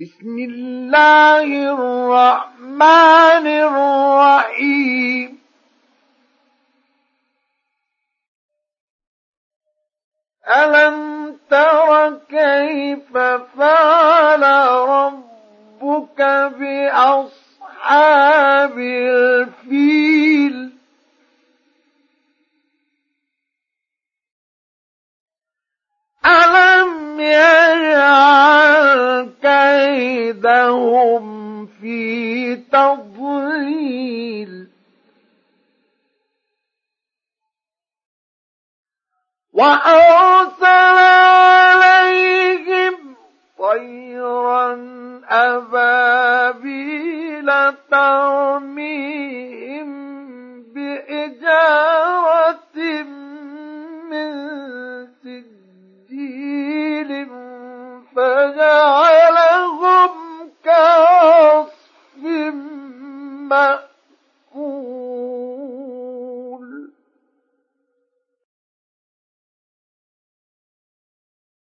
[0.00, 1.44] بسم الله
[1.74, 5.38] الرحمن الرحيم.
[10.48, 10.96] ألم
[11.50, 13.12] تر كيف
[13.58, 14.42] فعل
[14.88, 16.20] ربك
[16.58, 17.98] بأصحاب
[18.78, 20.72] الفيل؟
[26.26, 26.61] ألم
[30.42, 34.68] كيدهم في تضليل.
[39.52, 40.98] وأرسل
[41.78, 42.94] عليهم
[43.58, 44.72] طيرا
[45.28, 47.50] أبابيل
[47.90, 49.92] ترميهم
[50.74, 52.76] بإجارة
[54.10, 54.32] من
[55.22, 57.10] سجيل
[58.16, 58.81] فجعلهم
[63.48, 63.91] مأكول